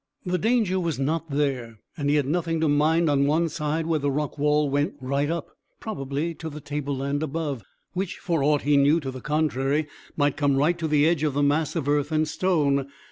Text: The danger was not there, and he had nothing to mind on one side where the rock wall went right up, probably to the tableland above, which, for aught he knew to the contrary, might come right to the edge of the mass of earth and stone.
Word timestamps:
The 0.25 0.39
danger 0.39 0.79
was 0.79 0.97
not 0.97 1.29
there, 1.29 1.77
and 1.95 2.09
he 2.09 2.15
had 2.15 2.25
nothing 2.25 2.59
to 2.61 2.67
mind 2.67 3.07
on 3.07 3.27
one 3.27 3.49
side 3.49 3.85
where 3.85 3.99
the 3.99 4.09
rock 4.09 4.35
wall 4.39 4.67
went 4.67 4.95
right 4.99 5.29
up, 5.29 5.51
probably 5.79 6.33
to 6.33 6.49
the 6.49 6.59
tableland 6.59 7.21
above, 7.21 7.61
which, 7.93 8.17
for 8.17 8.41
aught 8.41 8.63
he 8.63 8.77
knew 8.77 8.99
to 8.99 9.11
the 9.11 9.21
contrary, 9.21 9.85
might 10.17 10.37
come 10.37 10.55
right 10.57 10.79
to 10.79 10.87
the 10.87 11.07
edge 11.07 11.21
of 11.21 11.35
the 11.35 11.43
mass 11.43 11.75
of 11.75 11.87
earth 11.87 12.11
and 12.11 12.27
stone. 12.27 12.87